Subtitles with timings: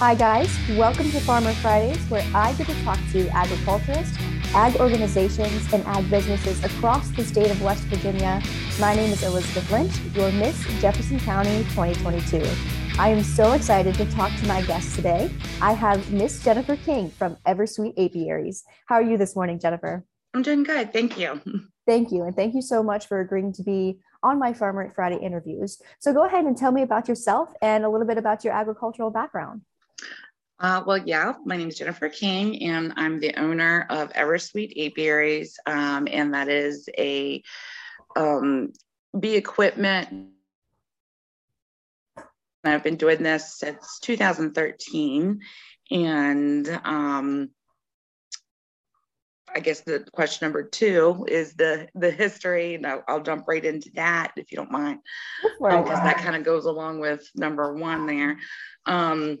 [0.00, 0.56] Hi, guys.
[0.76, 4.16] Welcome to Farmer Fridays, where I get to talk to agriculturists,
[4.54, 8.40] ag organizations, and ag businesses across the state of West Virginia.
[8.78, 12.48] My name is Elizabeth Lynch, your Miss Jefferson County 2022.
[12.96, 15.32] I am so excited to talk to my guest today.
[15.60, 18.62] I have Miss Jennifer King from Eversweet Apiaries.
[18.86, 20.04] How are you this morning, Jennifer?
[20.32, 20.92] I'm doing good.
[20.92, 21.40] Thank you.
[21.88, 22.22] Thank you.
[22.22, 25.82] And thank you so much for agreeing to be on my Farmer Friday interviews.
[25.98, 29.10] So go ahead and tell me about yourself and a little bit about your agricultural
[29.10, 29.62] background.
[30.60, 35.56] Uh, well, yeah, my name is Jennifer King, and I'm the owner of Eversweet Apiaries,
[35.66, 37.42] um, and that is a
[38.16, 38.72] um,
[39.18, 40.30] bee equipment.
[42.64, 45.40] I've been doing this since 2013,
[45.92, 47.50] and um,
[49.54, 53.64] I guess the question number two is the the history, and I'll, I'll jump right
[53.64, 54.98] into that if you don't mind,
[55.60, 58.38] because um, that kind of goes along with number one there.
[58.86, 59.38] Um,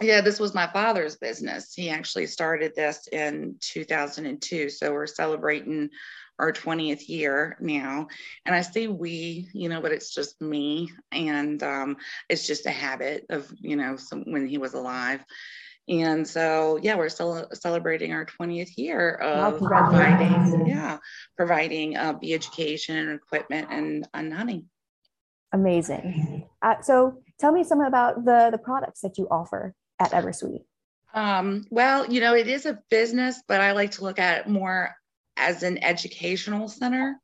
[0.00, 1.74] yeah, this was my father's business.
[1.74, 4.70] He actually started this in 2002.
[4.70, 5.90] So we're celebrating
[6.38, 8.08] our 20th year now.
[8.46, 10.90] And I say we, you know, but it's just me.
[11.12, 11.96] And um,
[12.28, 15.24] it's just a habit of, you know, some, when he was alive.
[15.88, 20.98] And so, yeah, we're still celebrating our 20th year of providing, yeah,
[21.36, 24.66] providing uh, bee education and equipment and, and honey.
[25.52, 26.48] Amazing.
[26.62, 30.64] Uh, so tell me some about the, the products that you offer at Eversweet?
[31.14, 34.48] Um, well, you know, it is a business, but I like to look at it
[34.48, 34.94] more
[35.36, 37.16] as an educational center.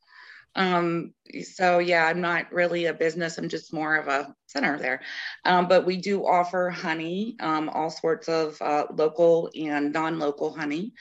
[0.57, 3.37] Um, so yeah, I'm not really a business.
[3.37, 5.03] I'm just more of a center there.
[5.45, 10.95] Um, but we do offer honey, um, all sorts of uh, local and non-local honey.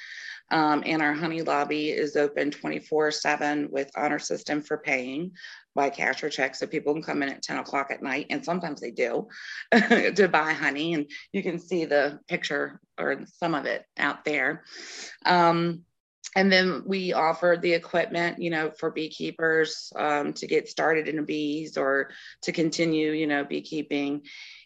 [0.52, 5.32] Um, and our honey lobby is open 24 seven with honor system for paying
[5.76, 6.56] by cash or check.
[6.56, 9.28] So people can come in at 10 o'clock at night, and sometimes they do
[9.74, 10.94] to buy honey.
[10.94, 14.64] And you can see the picture or some of it out there.
[15.26, 15.84] Um,
[16.36, 21.24] and then we offer the equipment, you know, for beekeepers um, to get started in
[21.24, 22.12] bees or
[22.44, 24.24] to continue, you know, beekeeping.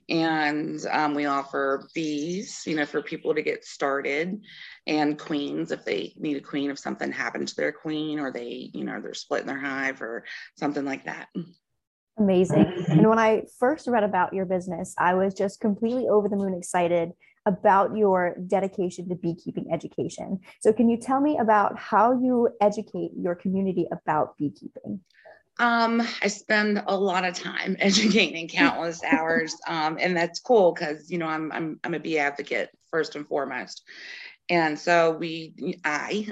[0.09, 4.41] And um, we offer bees, you know, for people to get started
[4.89, 8.71] and queens if they need a queen if something happened to their queen or they
[8.73, 10.25] you know they're splitting their hive or
[10.57, 11.29] something like that.
[12.17, 12.85] Amazing.
[12.89, 16.53] And when i first read about your business i was just completely over the moon
[16.53, 17.13] excited
[17.45, 20.39] about your dedication to beekeeping education.
[20.59, 24.99] So can you tell me about how you educate your community about beekeeping?
[25.59, 31.11] Um, I spend a lot of time educating countless hours, um, and that's cool because
[31.11, 33.83] you know I'm I'm I'm a bee advocate first and foremost,
[34.49, 35.53] and so we
[35.85, 36.27] i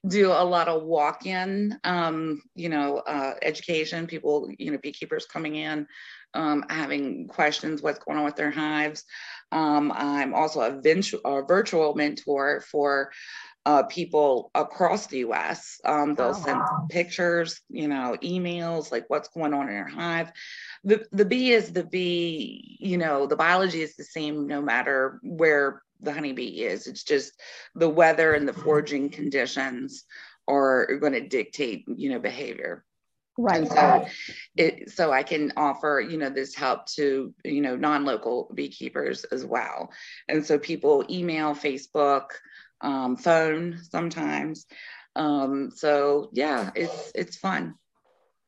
[0.08, 5.56] do a lot of walk-in um, you know uh, education people you know beekeepers coming
[5.56, 5.86] in
[6.34, 9.04] um, having questions what's going on with their hives.
[9.52, 13.10] Um, i'm also a, vintu- a, virtual mentor for
[13.66, 19.28] uh, people across the us um, they'll oh, send pictures you know emails like what's
[19.28, 20.32] going on in your hive
[20.84, 25.20] the, the bee is the bee you know the biology is the same no matter
[25.22, 26.86] where the honeybee is.
[26.86, 27.40] It's just
[27.74, 30.04] the weather and the foraging conditions
[30.48, 32.84] are going to dictate, you know, behavior.
[33.38, 33.60] Right.
[33.60, 34.06] And so
[34.56, 39.44] it so I can offer, you know, this help to, you know, non-local beekeepers as
[39.46, 39.90] well.
[40.28, 42.26] And so people email, Facebook,
[42.80, 44.66] um, phone sometimes.
[45.16, 47.74] Um, so yeah, it's it's fun.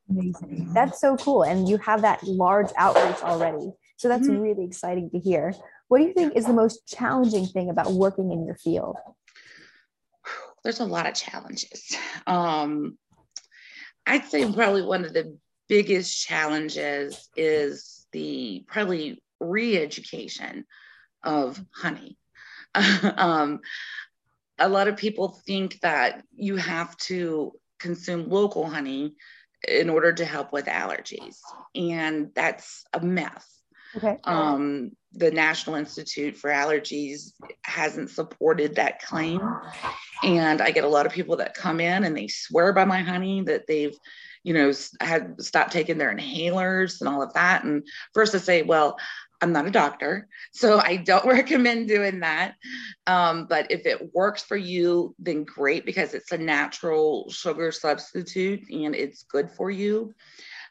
[0.08, 0.72] Amazing.
[0.74, 1.42] That's so cool.
[1.42, 3.72] And you have that large outreach already.
[3.96, 4.40] So that's mm-hmm.
[4.40, 5.54] really exciting to hear.
[5.88, 8.96] What do you think is the most challenging thing about working in your field?
[10.64, 11.96] There's a lot of challenges.
[12.26, 12.98] Um,
[14.06, 15.36] I'd say probably one of the
[15.68, 20.64] biggest challenges is the probably re-education
[21.22, 22.16] of honey.
[23.16, 23.60] um,
[24.58, 29.14] a lot of people think that you have to consume local honey
[29.68, 31.36] in order to help with allergies,
[31.74, 33.46] and that's a myth.
[33.96, 34.18] Okay.
[34.24, 37.32] Um, the National Institute for Allergies
[37.64, 39.40] hasn't supported that claim.
[40.22, 43.02] And I get a lot of people that come in and they swear by my
[43.02, 43.94] honey that they've,
[44.42, 47.64] you know, had stopped taking their inhalers and all of that.
[47.64, 48.96] And first I say, well,
[49.42, 52.54] I'm not a doctor, so I don't recommend doing that.
[53.06, 58.70] Um, but if it works for you, then great because it's a natural sugar substitute
[58.70, 60.14] and it's good for you.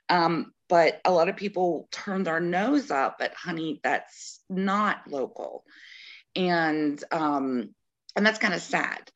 [0.09, 5.65] Um, but a lot of people turn their nose up at honey that's not local
[6.35, 7.75] and um,
[8.15, 9.11] and that's kind of sad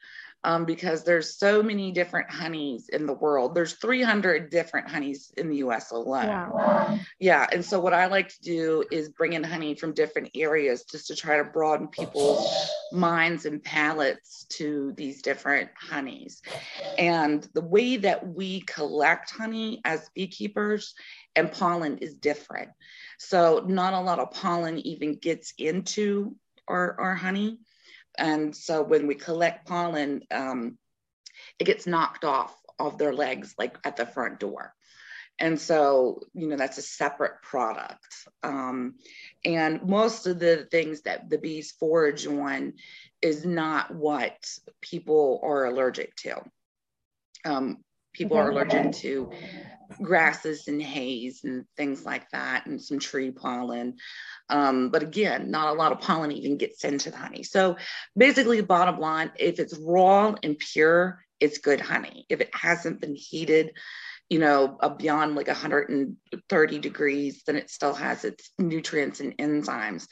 [0.46, 3.56] um, because there's so many different honeys in the world.
[3.56, 5.90] There's 300 different honeys in the U.S.
[5.90, 6.28] alone.
[6.28, 7.00] Wow.
[7.20, 10.84] Yeah, and so what I like to do is bring in honey from different areas
[10.84, 16.44] just to try to broaden people's minds and palates to these different honeys.
[17.00, 20.94] And the way that we collect honey as beekeepers
[21.36, 22.70] and pollen is different.
[23.18, 26.36] So not a lot of pollen even gets into
[26.68, 27.58] our, our honey.
[28.18, 30.78] And so when we collect pollen, um,
[31.60, 34.74] it gets knocked off of their legs, like at the front door.
[35.38, 38.28] And so, you know, that's a separate product.
[38.42, 38.96] Um,
[39.44, 42.74] and most of the things that the bees forage on
[43.22, 44.38] is not what
[44.82, 46.42] people are allergic to.
[47.44, 47.84] Um,
[48.16, 49.32] people are allergic to
[50.02, 53.98] grasses and hays and things like that, and some tree pollen.
[54.50, 57.44] Um, but again, not a lot of pollen even gets into the honey.
[57.44, 57.78] So
[58.18, 62.26] basically, the bottom line if it's raw and pure, it's good honey.
[62.30, 63.74] If it hasn't been heated,
[64.30, 70.08] you know, beyond like 130 degrees, then it still has its nutrients and enzymes.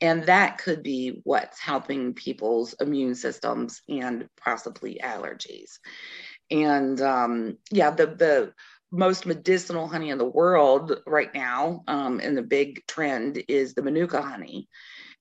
[0.00, 5.78] And that could be what's helping people's immune systems and possibly allergies.
[6.50, 8.52] And um, yeah, the the
[8.90, 13.82] most medicinal honey in the world right now, um, and the big trend is the
[13.82, 14.68] Manuka honey.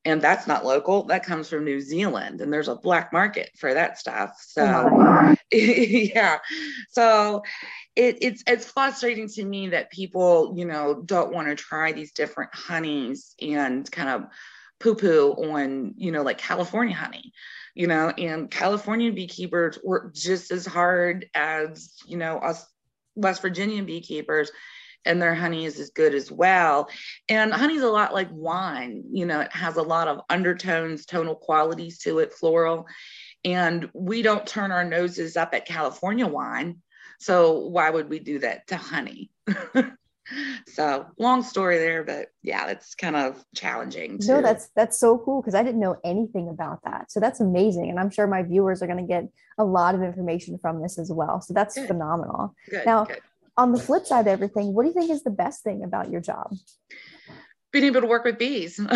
[0.06, 3.74] And that's not local, that comes from New Zealand, and there's a black market for
[3.74, 4.32] that stuff.
[4.38, 6.40] So, yeah.
[6.90, 7.42] So,
[7.96, 12.12] it, it's it's frustrating to me that people, you know, don't want to try these
[12.12, 14.26] different honeys and kind of
[14.82, 17.32] poo poo on, you know, like California honey
[17.74, 22.66] you know, and California beekeepers work just as hard as, you know, us
[23.16, 24.52] West Virginia beekeepers
[25.06, 26.90] and their honey is as good as well.
[27.28, 31.36] And honey's a lot like wine, you know, it has a lot of undertones, tonal
[31.36, 32.88] qualities to it, floral.
[33.44, 36.82] And we don't turn our noses up at California wine.
[37.20, 39.30] So why would we do that to honey?
[40.68, 44.28] so long story there but yeah it's kind of challenging too.
[44.28, 47.12] no that's that's so cool because i didn't know anything about that.
[47.12, 49.26] So that's amazing and i'm sure my viewers are going to get
[49.58, 51.42] a lot of information from this as well.
[51.42, 51.88] So that's good.
[51.88, 52.56] phenomenal.
[52.70, 53.20] Good, now good.
[53.58, 56.10] on the flip side of everything what do you think is the best thing about
[56.10, 56.56] your job?
[57.72, 58.80] Being able to work with bees.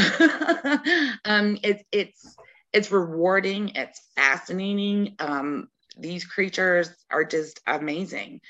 [1.26, 2.36] Um it, it's
[2.74, 5.16] it's rewarding it's fascinating.
[5.20, 8.42] Um these creatures are just amazing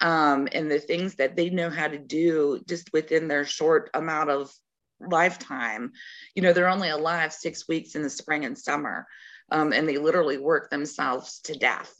[0.00, 4.30] um, and the things that they know how to do just within their short amount
[4.30, 4.52] of
[5.00, 5.92] lifetime.
[6.34, 9.06] You know, they're only alive six weeks in the spring and summer,
[9.50, 11.92] um, and they literally work themselves to death.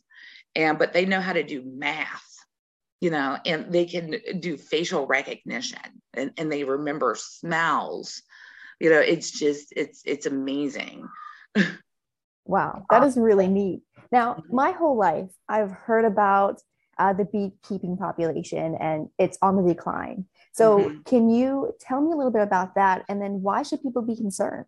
[0.54, 2.26] And but they know how to do math,
[3.00, 5.78] you know, and they can do facial recognition,
[6.14, 8.22] and, and they remember smells.
[8.80, 11.06] You know, it's just it's it's amazing.
[12.44, 13.82] wow, that is really neat.
[14.10, 16.60] Now, my whole life, I've heard about
[16.98, 20.26] uh, the beekeeping population and it's on the decline.
[20.52, 21.02] So, mm-hmm.
[21.02, 23.04] can you tell me a little bit about that?
[23.08, 24.66] And then why should people be concerned?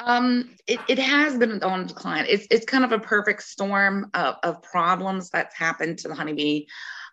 [0.00, 2.26] Um, it, it has been on decline.
[2.28, 6.66] It's, it's kind of a perfect storm of, of problems that's happened to the honeybee.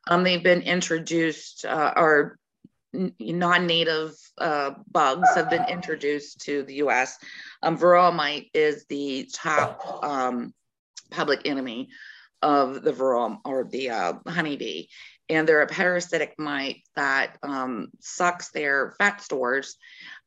[0.07, 2.39] Um, they've been introduced, uh, or
[2.93, 7.19] non-native uh, bugs have been introduced to the U.S.
[7.61, 10.53] Um, varroa mite is the top um,
[11.11, 11.89] public enemy
[12.41, 14.85] of the varroa or the uh, honeybee.
[15.29, 19.75] And they're a parasitic mite that um, sucks their fat stores,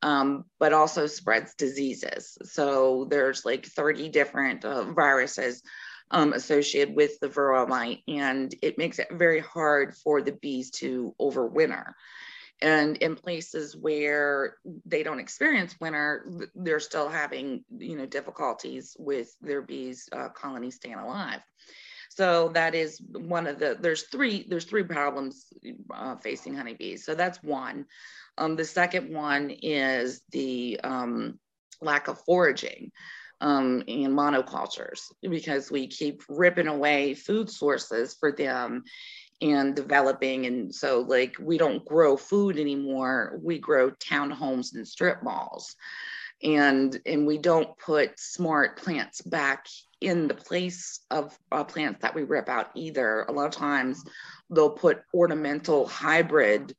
[0.01, 2.39] um, but also spreads diseases.
[2.45, 5.63] So there's like 30 different uh, viruses
[6.13, 10.71] um, associated with the varroa mite, and it makes it very hard for the bees
[10.73, 11.95] to overwinter.
[12.61, 14.57] And in places where
[14.87, 20.77] they don't experience winter, they're still having, you know, difficulties with their bees uh, colonies
[20.77, 21.41] staying alive.
[22.15, 25.47] So that is one of the, there's three, there's three problems
[25.95, 27.07] uh, facing honeybees.
[27.07, 27.87] So that's one.
[28.37, 31.39] Um, the second one is the um,
[31.81, 32.93] lack of foraging
[33.41, 38.85] um, in monocultures because we keep ripping away food sources for them
[39.41, 40.45] and developing.
[40.45, 43.41] And so like we don't grow food anymore.
[43.43, 45.75] We grow townhomes and strip malls
[46.43, 49.67] and and we don't put smart plants back
[50.03, 53.23] in the place of uh, plants that we rip out either.
[53.23, 54.05] A lot of times
[54.51, 56.75] they'll put ornamental hybrid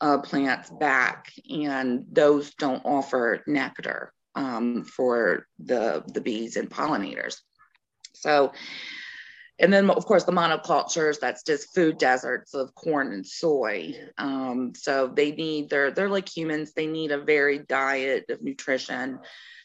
[0.00, 7.38] uh, plants back and those don't offer nectar um, for the the bees and pollinators.
[8.14, 8.52] So
[9.58, 13.94] and then of course the monocultures that's just food deserts of corn and soy.
[14.16, 16.72] Um, so they need they're they're like humans.
[16.72, 19.18] They need a varied diet of nutrition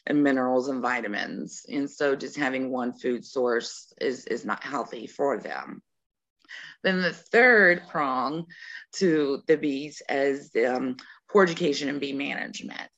[0.06, 1.64] and minerals and vitamins.
[1.68, 5.82] And so just having one food source is, is not healthy for them.
[6.82, 8.46] Then the third prong
[8.96, 10.96] to the bees is um,
[11.30, 12.88] poor education and bee management.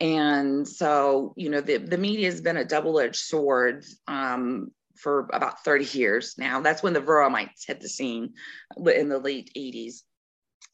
[0.00, 5.28] And so, you know, the, the media has been a double edged sword um, for
[5.32, 6.60] about 30 years now.
[6.60, 8.34] That's when the varroa mites hit the scene
[8.76, 10.02] in the late 80s.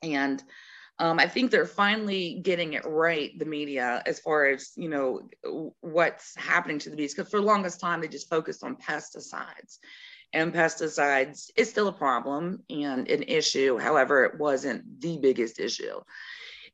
[0.03, 0.43] And
[1.00, 5.23] um, I think they're finally getting it right, the media, as far as you know
[5.80, 7.14] what's happening to the bees.
[7.14, 9.78] Because for the longest time, they just focused on pesticides,
[10.35, 13.78] and pesticides is still a problem and an issue.
[13.78, 16.00] However, it wasn't the biggest issue,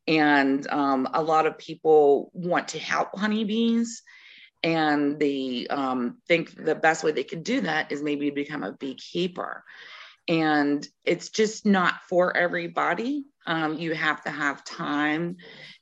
[0.08, 4.02] and um, a lot of people want to help honeybees,
[4.64, 8.72] and they um, think the best way they can do that is maybe become a
[8.72, 9.62] beekeeper
[10.28, 13.24] and it's just not for everybody.
[13.46, 15.36] Um, you have to have time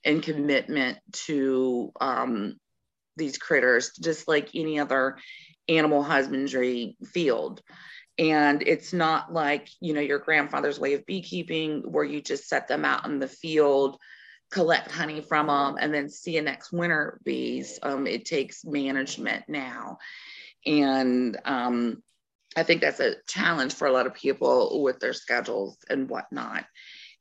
[0.05, 2.57] and commitment to um,
[3.17, 5.19] these critters, just like any other
[5.69, 7.63] animal husbandry field.
[8.19, 12.69] And it's not like, you know, your grandfather's way of beekeeping where you just set
[12.69, 13.99] them out in the field,
[14.53, 17.79] collect honey from them, and then see you next winter bees.
[17.83, 19.99] Um, it takes management now.
[20.65, 22.03] And um,
[22.57, 26.65] I think that's a challenge for a lot of people with their schedules and whatnot.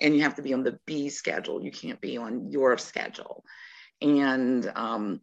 [0.04, 1.64] And you have to be on the bee schedule.
[1.64, 3.44] You can't be on your schedule.
[4.02, 5.22] And um,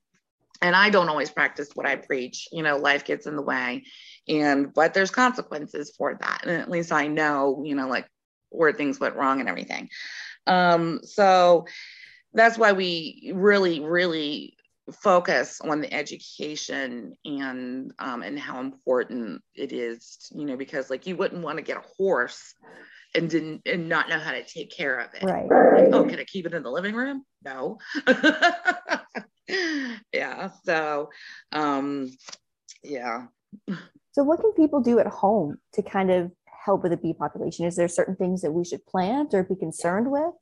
[0.63, 2.49] and I don't always practice what I preach.
[2.51, 3.85] You know, life gets in the way,
[4.27, 6.41] and but there's consequences for that.
[6.43, 8.09] And at least I know, you know, like
[8.51, 9.89] where things went wrong and everything.
[10.47, 11.67] Um, so
[12.33, 14.57] that's why we really, really
[14.93, 21.07] focus on the education and um, and how important it is you know because like
[21.07, 22.55] you wouldn't want to get a horse
[23.15, 25.23] and didn't and not know how to take care of it.
[25.25, 25.49] Right.
[25.51, 27.25] Like, oh can i keep it in the living room?
[27.45, 27.79] No.
[30.13, 31.11] Yeah so
[31.51, 32.09] um
[32.85, 33.27] yeah.
[34.13, 36.31] So what can people do at home to kind of
[36.65, 37.67] help with the bee population?
[37.67, 40.33] Is there certain things that we should plant or be concerned with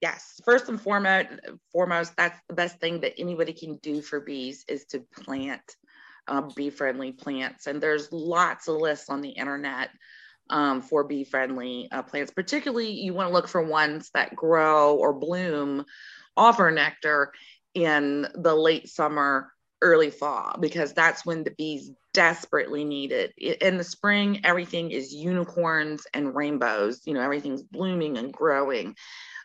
[0.00, 1.28] yes first and foremost
[1.72, 5.76] foremost that's the best thing that anybody can do for bees is to plant
[6.28, 9.90] um, bee friendly plants and there's lots of lists on the internet
[10.50, 14.96] um, for bee friendly uh, plants particularly you want to look for ones that grow
[14.96, 15.84] or bloom
[16.36, 17.32] offer nectar
[17.74, 19.50] in the late summer
[19.82, 23.32] early fall because that's when the bees desperately need it.
[23.38, 27.00] In the spring, everything is unicorns and rainbows.
[27.06, 28.94] You know, everything's blooming and growing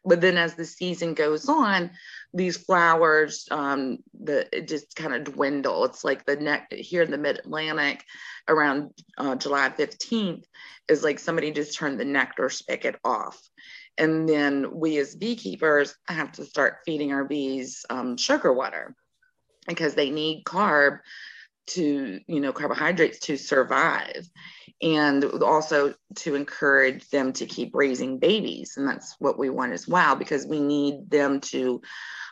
[0.06, 1.92] but then as the season goes on
[2.34, 5.86] these flowers um the it just kind of dwindle.
[5.86, 8.04] It's like the neck here in the mid-atlantic
[8.48, 10.44] around uh, july 15th
[10.88, 13.42] is like somebody just turned the nectar spigot off.
[13.98, 18.96] And then we as beekeepers have to start feeding our bees um, sugar water
[19.68, 21.00] because they need carb
[21.68, 24.30] to you know carbohydrates to survive
[24.82, 28.74] and also to encourage them to keep raising babies.
[28.78, 31.82] And that's what we want as well because we need them to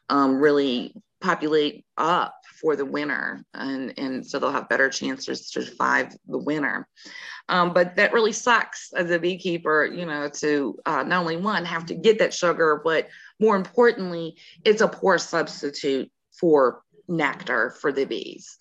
[0.10, 3.44] um, really populate up for the winter.
[3.54, 6.88] And, and so they'll have better chances to survive the winter.
[7.50, 11.66] Um, but that really sucks as a beekeeper you know to uh, not only one
[11.66, 17.92] have to get that sugar but more importantly it's a poor substitute for nectar for
[17.92, 18.58] the bees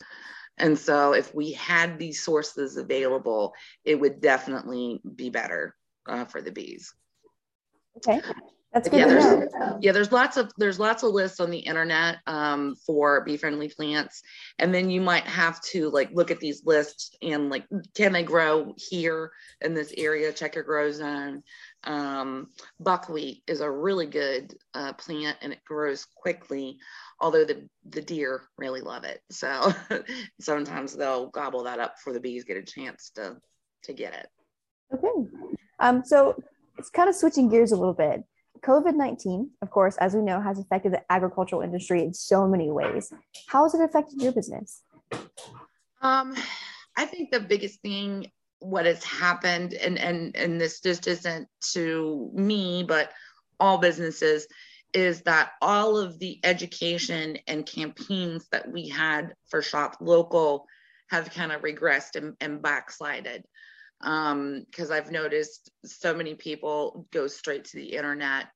[0.62, 3.52] and so if we had these sources available,
[3.84, 5.74] it would definitely be better
[6.08, 6.94] uh, for the bees.
[7.96, 8.20] Okay.
[8.72, 9.52] That's good yeah, there's,
[9.82, 13.68] yeah, there's lots of there's lots of lists on the internet um, for bee friendly
[13.68, 14.22] plants,
[14.58, 18.22] and then you might have to like look at these lists and like can they
[18.22, 20.32] grow here in this area?
[20.32, 21.42] Check your grow zone.
[21.84, 22.48] Um,
[22.80, 26.78] buckwheat is a really good uh, plant and it grows quickly
[27.22, 29.20] although the, the deer really love it.
[29.30, 29.72] So
[30.40, 33.36] sometimes they'll gobble that up before the bees get a chance to,
[33.84, 34.26] to get it.
[34.92, 35.30] Okay.
[35.78, 36.36] Um, so
[36.76, 38.24] it's kind of switching gears a little bit.
[38.62, 42.70] COVID 19, of course, as we know, has affected the agricultural industry in so many
[42.70, 43.12] ways.
[43.48, 44.82] How has it affected your business?
[46.00, 46.36] Um,
[46.96, 52.30] I think the biggest thing, what has happened, and and and this just isn't to
[52.34, 53.10] me, but
[53.58, 54.46] all businesses,
[54.92, 60.66] is that all of the education and campaigns that we had for shop local
[61.10, 63.44] have kind of regressed and, and backslided.
[64.00, 68.46] Because um, I've noticed so many people go straight to the internet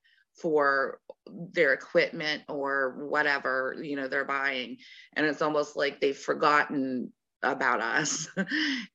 [0.40, 4.76] for their equipment or whatever you know they're buying
[5.14, 7.10] and it's almost like they've forgotten
[7.42, 8.28] about us.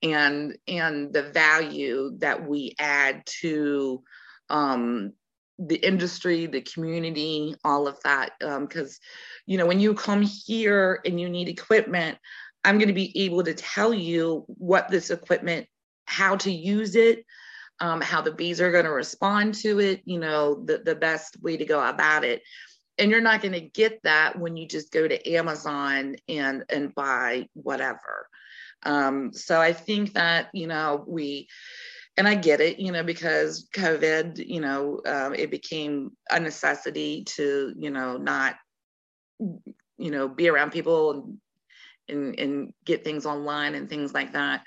[0.03, 4.01] And and the value that we add to
[4.49, 5.13] um,
[5.59, 8.31] the industry, the community, all of that.
[8.39, 12.17] Because, um, you know, when you come here and you need equipment,
[12.63, 15.67] I'm going to be able to tell you what this equipment,
[16.05, 17.25] how to use it,
[17.79, 21.41] um, how the bees are going to respond to it, you know, the, the best
[21.41, 22.43] way to go about it.
[22.97, 26.93] And you're not going to get that when you just go to Amazon and and
[26.93, 28.27] buy whatever.
[28.83, 31.47] Um, so I think that you know we
[32.17, 37.23] and I get it, you know, because COVID, you know, um, it became a necessity
[37.35, 38.55] to, you know, not,
[39.39, 41.37] you know, be around people and
[42.09, 44.63] and, and get things online and things like that.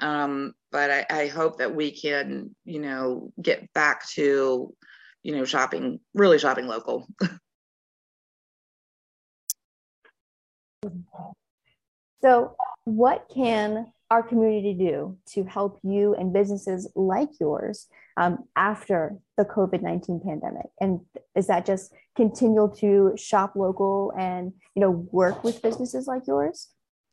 [0.00, 4.74] Um, but I, I hope that we can, you know, get back to,
[5.22, 7.06] you know, shopping, really shopping local.
[12.22, 17.86] so, what can our community do to help you and businesses like yours
[18.16, 20.66] um, after the COVID 19 pandemic?
[20.80, 21.00] And
[21.34, 26.68] is that just continue to shop local and you know work with businesses like yours?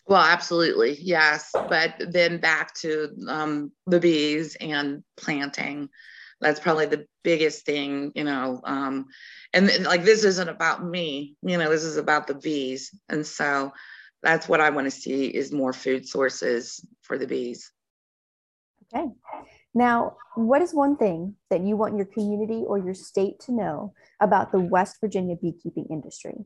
[0.08, 1.52] Well, absolutely, yes.
[1.54, 5.90] But then back to um, the bees and planting.
[6.42, 8.62] That's probably the biggest thing, you know.
[8.64, 9.08] Um,
[9.54, 11.70] and, and like this isn't about me, you know.
[11.70, 13.72] This is about the bees, and so
[14.24, 17.72] that's what I want to see is more food sources for the bees.
[18.94, 19.08] Okay.
[19.74, 23.94] Now, what is one thing that you want your community or your state to know
[24.22, 26.46] about the West Virginia beekeeping industry?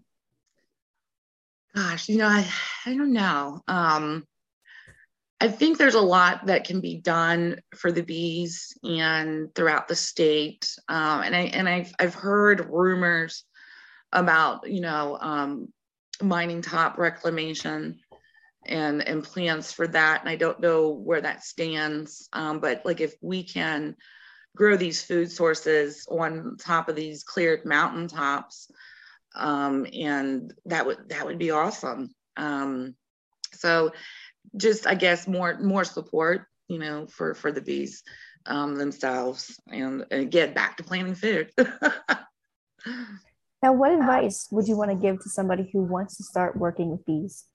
[1.75, 2.47] Gosh, you know, I,
[2.85, 3.61] I don't know.
[3.67, 4.25] Um,
[5.41, 9.95] I think there's a lot that can be done for the bees and throughout the
[9.95, 10.69] state.
[10.89, 13.45] Um, and I and I've I've heard rumors
[14.11, 15.71] about you know um,
[16.21, 17.99] mining top reclamation
[18.65, 20.21] and and plans for that.
[20.21, 23.95] And i don't know where that stands um, but like if we can
[24.55, 28.69] grow these food sources on top of these cleared mountain tops
[29.35, 32.13] um, and that would that would be awesome.
[32.35, 32.95] Um,
[33.53, 33.91] so
[34.55, 38.03] just i guess more more support you know for for the bees
[38.45, 41.51] um, themselves and, and get back to planting food
[43.61, 46.89] Now, what advice would you want to give to somebody who wants to start working
[46.89, 47.45] with bees?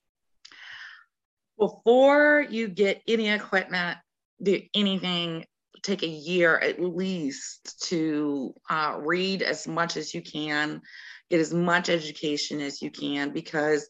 [1.58, 3.98] Before you get any equipment,
[4.42, 5.46] do anything,
[5.82, 10.82] take a year at least to uh, read as much as you can,
[11.30, 13.88] get as much education as you can, because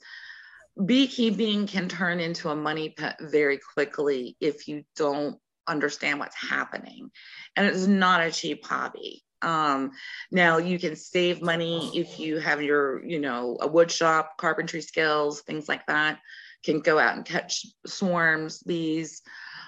[0.85, 7.11] beekeeping can turn into a money pit very quickly if you don't understand what's happening.
[7.57, 9.24] And it's not a cheap hobby.
[9.42, 9.92] Um,
[10.31, 14.81] now you can save money if you have your, you know, a wood shop, carpentry
[14.81, 16.20] skills, things like that.
[16.64, 19.20] Can go out and catch swarms, bees.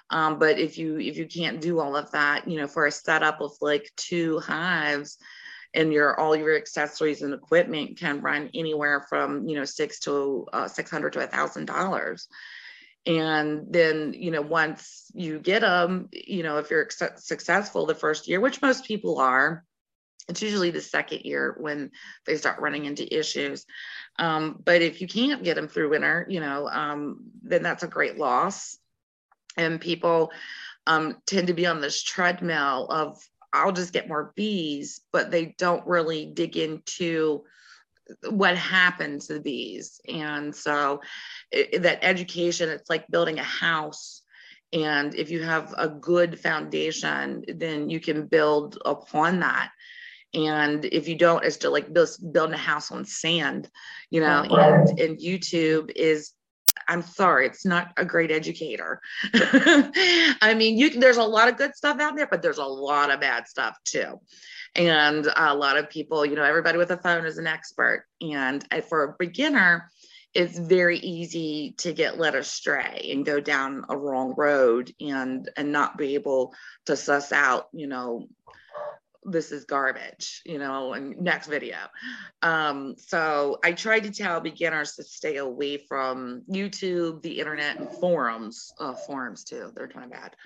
[0.08, 2.92] Um, but if you if you can't do all of that, you know, for a
[2.92, 5.18] setup of like two hives,
[5.74, 10.46] and your all your accessories and equipment can run anywhere from you know six to
[10.52, 12.28] uh, six hundred to a thousand dollars
[13.06, 18.28] and then you know once you get them you know if you're successful the first
[18.28, 19.64] year which most people are
[20.28, 21.92] it's usually the second year when
[22.26, 23.64] they start running into issues.
[24.18, 27.88] Um, but if you can't get them through winter you know um, then that's a
[27.88, 28.78] great loss.
[29.56, 30.32] And people
[30.86, 33.20] um, tend to be on this treadmill of
[33.52, 37.42] i'll just get more bees but they don't really dig into
[38.30, 41.00] what happened to the bees and so
[41.50, 44.22] it, that education it's like building a house.
[44.72, 49.70] And if you have a good foundation then you can build upon that.
[50.34, 53.70] And if you don't it's to like build, building a house on sand
[54.10, 56.32] you know and and youtube is
[56.88, 59.00] i'm sorry it's not a great educator.
[59.34, 63.10] I mean you there's a lot of good stuff out there but there's a lot
[63.10, 64.20] of bad stuff too
[64.76, 68.04] and a lot of people you know everybody with a phone is an expert.
[68.20, 69.90] And for a beginner
[70.34, 75.72] it's very easy to get led astray and go down a wrong road and and
[75.72, 78.28] not be able to suss out you know
[79.24, 81.78] this is garbage you know and next video.
[82.42, 87.90] Um, so i try to tell beginners to stay away from youtube the internet and
[87.90, 89.72] forums uh, forums too.
[89.74, 90.36] They're kind of bad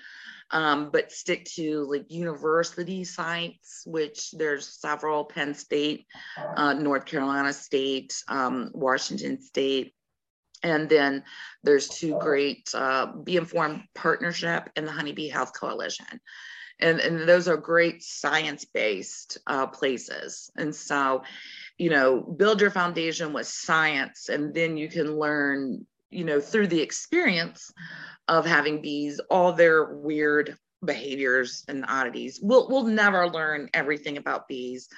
[0.51, 6.05] um, but stick to like university sites, which there's several Penn State,
[6.57, 9.93] uh, North Carolina State, um, Washington State.
[10.63, 11.23] And then
[11.63, 16.05] there's two great uh, Bee Informed Partnership and the Honeybee Health Coalition.
[16.79, 20.51] And, and those are great science based uh, places.
[20.57, 21.23] And so,
[21.77, 26.67] you know, build your foundation with science, and then you can learn, you know, through
[26.67, 27.71] the experience
[28.27, 32.39] of having bees, all their weird behaviors and oddities.
[32.41, 34.89] We'll we'll never learn everything about bees.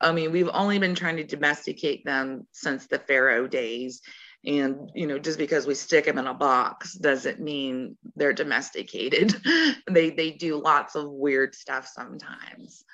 [0.00, 4.00] I mean, we've only been trying to domesticate them since the Pharaoh days.
[4.44, 9.34] And you know, just because we stick them in a box doesn't mean they're domesticated.
[9.90, 12.84] they they do lots of weird stuff sometimes.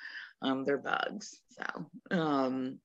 [0.41, 1.39] Um, they're bugs.
[1.49, 2.79] So, um,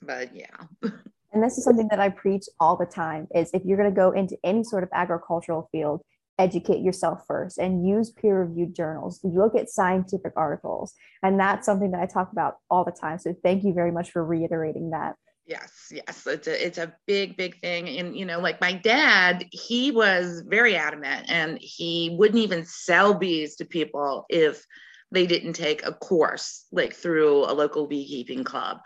[0.00, 0.56] but yeah.
[1.32, 3.94] And this is something that I preach all the time is if you're going to
[3.94, 6.02] go into any sort of agricultural field,
[6.38, 9.20] educate yourself first and use peer-reviewed journals.
[9.22, 10.94] Look at scientific articles.
[11.22, 13.18] And that's something that I talk about all the time.
[13.18, 15.16] So thank you very much for reiterating that.
[15.46, 19.46] Yes, yes, it's a it's a big big thing, and you know, like my dad,
[19.50, 24.62] he was very adamant, and he wouldn't even sell bees to people if
[25.10, 28.76] they didn't take a course like through a local beekeeping club.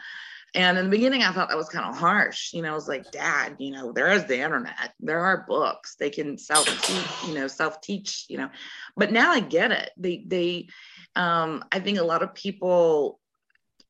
[0.55, 2.53] And in the beginning, I thought that was kind of harsh.
[2.53, 5.97] You know, I was like, Dad, you know, there is the internet, there are books,
[5.99, 8.51] they can self teach, you know, self teach, you know.
[8.97, 9.91] But now I get it.
[9.97, 10.69] They, they,
[11.17, 13.19] um, I think a lot of people,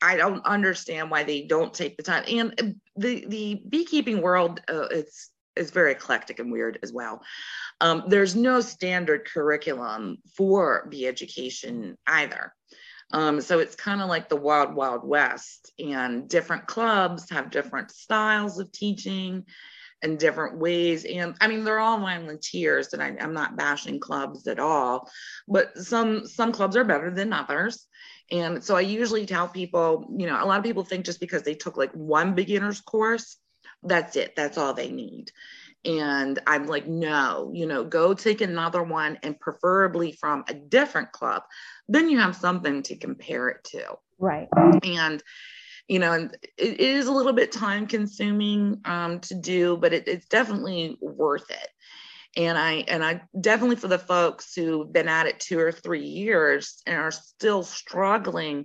[0.01, 2.25] I don't understand why they don't take the time.
[2.29, 7.23] And the the beekeeping world, uh, it's is very eclectic and weird as well.
[7.81, 12.55] Um, there's no standard curriculum for bee education either.
[13.13, 17.91] Um, so it's kind of like the wild, wild west, and different clubs have different
[17.91, 19.45] styles of teaching
[20.03, 21.05] and different ways.
[21.05, 25.11] And I mean, they're all volunteers, and I, I'm not bashing clubs at all,
[25.47, 27.87] but some some clubs are better than others.
[28.31, 31.43] And so I usually tell people, you know, a lot of people think just because
[31.43, 33.37] they took like one beginner's course,
[33.83, 35.31] that's it, that's all they need.
[35.85, 41.11] And I'm like, no, you know, go take another one and preferably from a different
[41.13, 41.43] club.
[41.89, 43.97] Then you have something to compare it to.
[44.19, 44.49] Right.
[44.85, 45.23] And,
[45.89, 50.07] you know, and it is a little bit time consuming um, to do, but it,
[50.07, 51.69] it's definitely worth it.
[52.37, 56.07] And I and I definitely for the folks who've been at it two or three
[56.07, 58.65] years and are still struggling,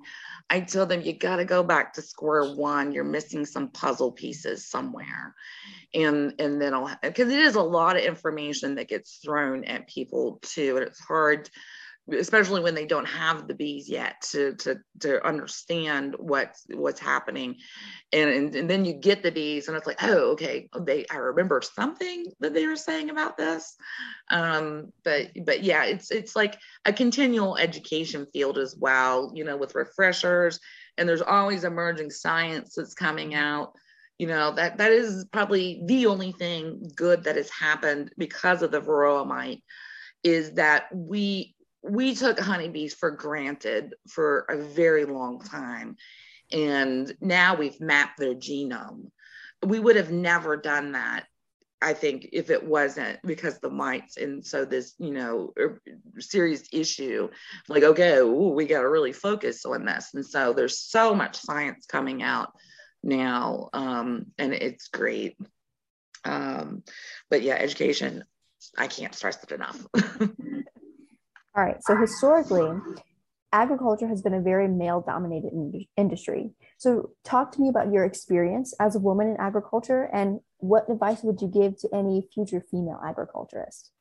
[0.49, 2.93] I tell them you got to go back to square one.
[2.93, 5.35] You're missing some puzzle pieces somewhere
[5.93, 9.87] and and then I'll because it is a lot of information that gets thrown at
[9.87, 11.49] people too, and it's hard,
[12.13, 17.55] especially when they don't have the bees yet to to to understand what's what's happening,
[18.13, 21.17] and, and and then you get the bees, and it's like, oh, okay, they I
[21.17, 23.75] remember something that they were saying about this,
[24.31, 29.57] um, but but yeah, it's it's like a continual education field as well, you know,
[29.57, 30.59] with refreshers,
[30.97, 33.73] and there's always emerging science that's coming out.
[34.17, 38.71] You know that that is probably the only thing good that has happened because of
[38.71, 39.61] the varroa mite
[40.23, 41.55] is that we
[41.89, 45.95] we took honeybees for granted for a very long time
[46.51, 49.11] and now we've mapped their genome.
[49.65, 51.25] We would have never done that
[51.81, 55.79] i think if it wasn't because the mites and so this you know er,
[56.17, 57.29] serious issue
[57.67, 60.09] like okay ooh, we got to really focus on this.
[60.13, 62.51] And so there's so much science coming out
[63.03, 65.37] now um, and it's great.
[66.25, 66.83] Um,
[67.29, 68.23] but yeah education
[68.77, 69.85] i can't stress it enough
[71.57, 72.69] all right so historically
[73.51, 78.05] agriculture has been a very male dominated in- industry so talk to me about your
[78.05, 82.63] experience as a woman in agriculture and what advice would you give to any future
[82.69, 83.91] female agriculturist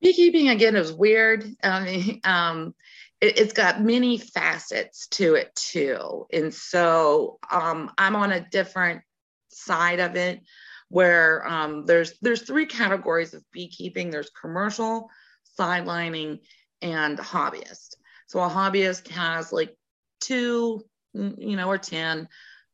[0.00, 2.74] beekeeping again is weird I mean, um,
[3.20, 6.26] it, has got many facets to it too.
[6.32, 9.02] And so um, I'm on a different
[9.48, 10.40] side of it
[10.88, 14.10] where um, there's there's three categories of beekeeping.
[14.10, 15.10] There's commercial,
[15.58, 16.40] sidelining,
[16.82, 17.96] and hobbyist.
[18.26, 19.76] So a hobbyist has like
[20.20, 22.28] two, you know, or 10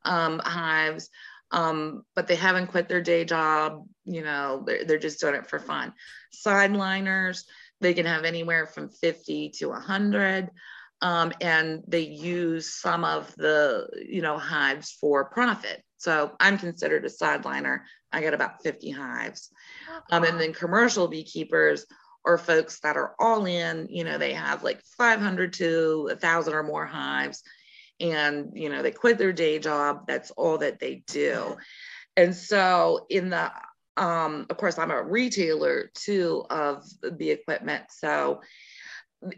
[0.04, 1.10] um, hives,
[1.50, 3.86] um, but they haven't quit their day job.
[4.04, 5.92] You know, they're, they're just doing it for fun.
[6.46, 7.44] Sideliners,
[7.80, 10.50] they can have anywhere from 50 to 100.
[11.02, 15.82] Um, and they use some of the, you know, hives for profit.
[15.96, 17.80] So I'm considered a sideliner.
[18.12, 19.50] I got about 50 hives.
[20.10, 21.86] Um, and then commercial beekeepers
[22.24, 26.62] or folks that are all in, you know, they have like 500 to 1,000 or
[26.62, 27.42] more hives.
[28.00, 30.06] And, you know, they quit their day job.
[30.06, 31.56] That's all that they do.
[32.16, 33.50] And so in the
[33.96, 37.84] um, of course, I'm a retailer too of the equipment.
[37.90, 38.40] So,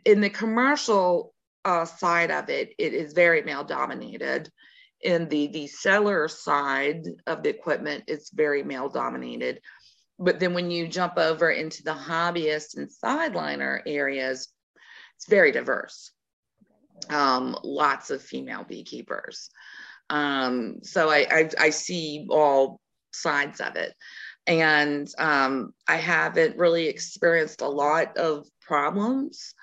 [0.04, 4.50] in the commercial uh, side of it, it is very male dominated.
[5.00, 9.60] In the the seller side of the equipment, it's very male dominated.
[10.18, 14.48] But then when you jump over into the hobbyist and sideliner areas,
[15.16, 16.12] it's very diverse.
[17.11, 19.50] Um, lots of female beekeepers.
[20.11, 22.81] Um, so I, I, I see all
[23.12, 23.94] sides of it
[24.46, 29.55] and um, I haven't really experienced a lot of problems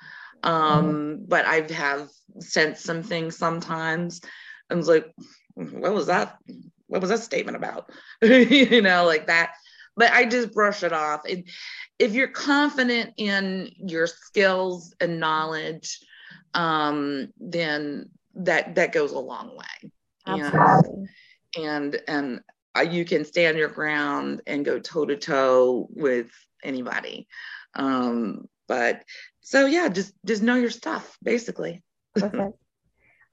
[0.43, 2.09] Um, but I have
[2.39, 4.21] sensed some things sometimes.
[4.69, 5.13] I was like,
[5.55, 6.37] what was that?
[6.87, 7.91] What was that statement about?
[8.21, 9.53] you know, like that.
[9.97, 11.21] But I just brush it off.
[11.29, 11.47] And
[11.99, 15.99] if you're confident in your skills and knowledge,
[16.53, 19.91] um, then that that goes a long way.
[20.25, 21.07] Absolutely.
[21.57, 22.39] And and, and
[22.77, 26.31] uh, you can stand your ground and go toe to toe with
[26.63, 27.27] anybody.
[27.75, 29.03] Um, but
[29.41, 31.83] so yeah, just just know your stuff, basically.
[32.15, 32.57] Perfect.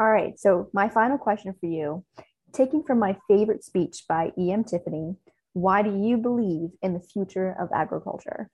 [0.00, 0.38] All right.
[0.38, 2.04] So my final question for you,
[2.52, 4.64] taking from my favorite speech by E.M.
[4.64, 5.16] Tiffany,
[5.60, 8.48] why do you believe in the future of agriculture?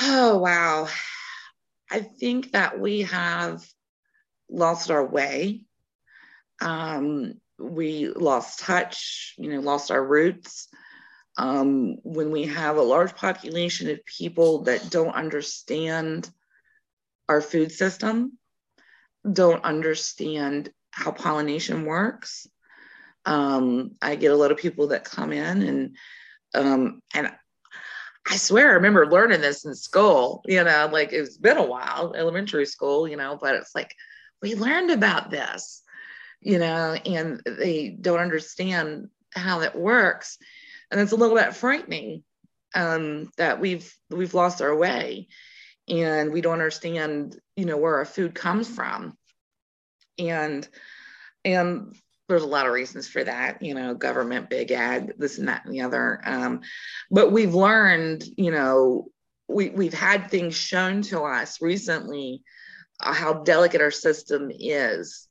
[0.00, 0.88] Oh wow.
[1.90, 3.62] I think that we have
[4.48, 5.66] lost our way.
[6.60, 10.68] Um, we lost touch, you know, lost our roots.
[11.36, 16.28] Um, when we have a large population of people that don't understand
[17.28, 18.38] our food system,
[19.30, 22.46] don't understand how pollination works.
[23.24, 25.96] Um, I get a lot of people that come in and
[26.54, 27.32] um, and
[28.28, 32.14] I swear I remember learning this in school, you know, like it's been a while,
[32.16, 33.94] elementary school, you know, but it's like
[34.40, 35.82] we learned about this,
[36.40, 40.38] you know, and they don't understand how it works.
[40.90, 42.22] And it's a little bit frightening
[42.74, 45.28] um, that we've we've lost our way
[45.88, 49.16] and we don't understand, you know, where our food comes from.
[50.18, 50.66] And
[51.44, 51.96] and
[52.32, 55.66] there's a lot of reasons for that, you know, government, big ag, this and that
[55.66, 56.18] and the other.
[56.24, 56.62] Um,
[57.10, 59.08] but we've learned, you know,
[59.48, 62.42] we, we've had things shown to us recently
[63.00, 65.28] uh, how delicate our system is.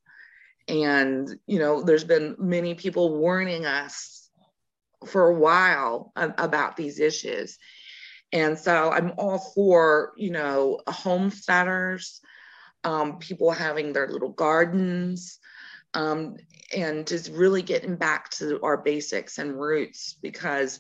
[0.67, 4.29] And, you know, there's been many people warning us
[5.07, 7.57] for a while about these issues.
[8.31, 12.21] And so I'm all for, you know, homesteaders,
[12.83, 15.39] um, people having their little gardens,
[15.93, 16.37] um,
[16.75, 20.79] and just really getting back to our basics and roots because,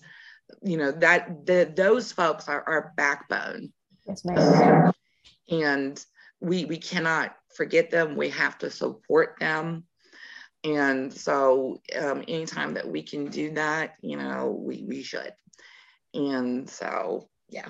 [0.61, 3.71] you know, that the, those folks are our backbone.
[4.07, 4.85] Yes, ma'am.
[4.85, 4.93] Um,
[5.49, 6.05] and
[6.39, 8.15] we we cannot forget them.
[8.15, 9.83] We have to support them.
[10.63, 15.33] And so um, anytime that we can do that, you know, we, we should.
[16.13, 17.69] And so, yeah.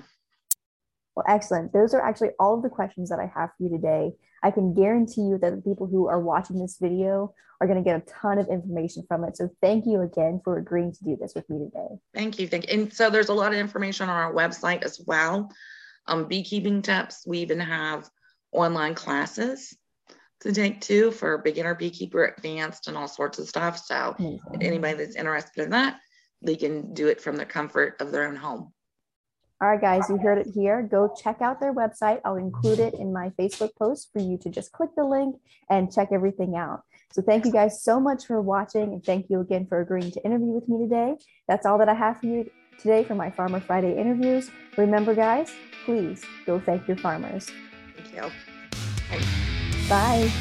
[1.16, 1.74] Well, excellent.
[1.74, 4.14] Those are actually all of the questions that I have for you today.
[4.44, 7.88] I can guarantee you that the people who are watching this video are going to
[7.88, 9.38] get a ton of information from it.
[9.38, 12.00] So thank you again for agreeing to do this with me today.
[12.14, 12.48] Thank you.
[12.48, 12.80] Thank you.
[12.80, 15.52] And so there's a lot of information on our website as well.
[16.08, 17.24] Um, beekeeping tips.
[17.28, 18.10] We even have
[18.52, 19.78] online classes
[20.42, 23.78] to take too for beginner beekeeper, advanced, and all sorts of stuff.
[23.78, 24.16] So
[24.60, 26.00] anybody that's interested in that,
[26.42, 28.74] they can do it from the comfort of their own home.
[29.62, 30.82] All right, guys, you heard it here.
[30.82, 32.20] Go check out their website.
[32.26, 35.36] I'll include it in my Facebook post for you to just click the link
[35.70, 36.82] and check everything out.
[37.14, 40.26] So thank you guys so much for watching and thank you again for agreeing to
[40.26, 41.16] interview with me today.
[41.48, 44.50] That's all that I have for you today for my Farmer Friday interviews.
[44.78, 45.52] Remember, guys,
[45.86, 47.52] please go thank your farmers.
[47.96, 48.32] Thank you.
[49.88, 50.32] Bye.